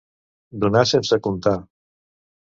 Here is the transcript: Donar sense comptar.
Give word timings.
Donar 0.63 0.81
sense 0.91 1.19
comptar. 1.27 1.53